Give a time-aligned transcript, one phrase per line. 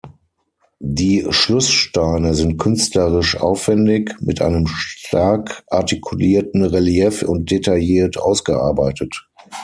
[0.79, 9.29] Die Schlusssteine sind künstlerisch aufwändig mit einem stark artikulierten Relief und detailliert ausgearbeitet.